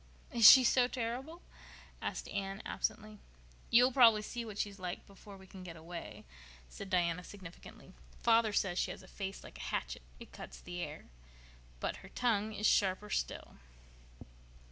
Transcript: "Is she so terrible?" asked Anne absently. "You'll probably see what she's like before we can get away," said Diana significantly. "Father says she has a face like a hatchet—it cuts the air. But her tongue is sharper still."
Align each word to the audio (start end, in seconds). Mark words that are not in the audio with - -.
"Is 0.31 0.49
she 0.49 0.63
so 0.63 0.87
terrible?" 0.87 1.43
asked 2.01 2.27
Anne 2.29 2.63
absently. 2.65 3.19
"You'll 3.69 3.91
probably 3.91 4.23
see 4.23 4.43
what 4.43 4.57
she's 4.57 4.79
like 4.79 5.05
before 5.05 5.37
we 5.37 5.45
can 5.45 5.61
get 5.61 5.75
away," 5.75 6.25
said 6.67 6.89
Diana 6.89 7.23
significantly. 7.23 7.93
"Father 8.17 8.51
says 8.51 8.79
she 8.79 8.89
has 8.89 9.03
a 9.03 9.07
face 9.07 9.43
like 9.43 9.59
a 9.59 9.69
hatchet—it 9.69 10.31
cuts 10.31 10.59
the 10.59 10.81
air. 10.81 11.05
But 11.79 11.97
her 11.97 12.09
tongue 12.09 12.51
is 12.51 12.65
sharper 12.65 13.11
still." 13.11 13.57